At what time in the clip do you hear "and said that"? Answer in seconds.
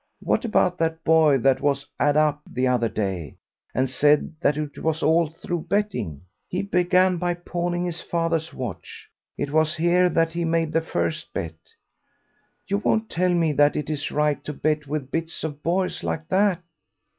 3.71-4.57